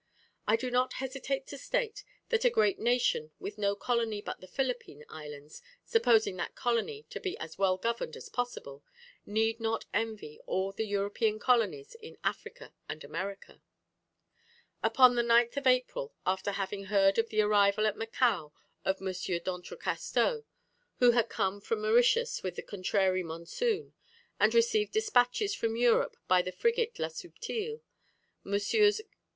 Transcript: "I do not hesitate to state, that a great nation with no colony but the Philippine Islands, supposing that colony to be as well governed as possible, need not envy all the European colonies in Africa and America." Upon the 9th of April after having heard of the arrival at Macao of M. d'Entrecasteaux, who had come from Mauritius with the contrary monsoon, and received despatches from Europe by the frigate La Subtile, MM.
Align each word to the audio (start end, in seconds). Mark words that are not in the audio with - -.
"I 0.47 0.55
do 0.55 0.71
not 0.71 0.93
hesitate 0.93 1.45
to 1.45 1.59
state, 1.59 2.03
that 2.29 2.43
a 2.43 2.49
great 2.49 2.79
nation 2.79 3.29
with 3.37 3.59
no 3.59 3.75
colony 3.75 4.19
but 4.19 4.41
the 4.41 4.47
Philippine 4.47 5.05
Islands, 5.09 5.61
supposing 5.85 6.37
that 6.37 6.55
colony 6.55 7.05
to 7.11 7.19
be 7.19 7.37
as 7.37 7.59
well 7.59 7.77
governed 7.77 8.15
as 8.17 8.27
possible, 8.27 8.83
need 9.27 9.59
not 9.59 9.85
envy 9.93 10.39
all 10.47 10.71
the 10.71 10.87
European 10.87 11.37
colonies 11.37 11.93
in 11.93 12.17
Africa 12.23 12.73
and 12.89 13.03
America." 13.03 13.61
Upon 14.81 15.13
the 15.13 15.21
9th 15.21 15.57
of 15.57 15.67
April 15.67 16.15
after 16.25 16.53
having 16.53 16.85
heard 16.85 17.19
of 17.19 17.29
the 17.29 17.41
arrival 17.43 17.85
at 17.85 17.95
Macao 17.95 18.53
of 18.83 18.99
M. 19.03 19.13
d'Entrecasteaux, 19.13 20.45
who 20.97 21.11
had 21.11 21.29
come 21.29 21.61
from 21.61 21.83
Mauritius 21.83 22.41
with 22.41 22.55
the 22.55 22.63
contrary 22.63 23.21
monsoon, 23.21 23.93
and 24.39 24.55
received 24.55 24.93
despatches 24.93 25.53
from 25.53 25.75
Europe 25.75 26.17
by 26.27 26.41
the 26.41 26.51
frigate 26.51 26.97
La 26.97 27.09
Subtile, 27.09 27.83
MM. 28.43 28.99